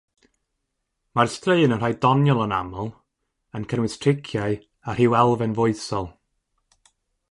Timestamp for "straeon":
1.33-1.75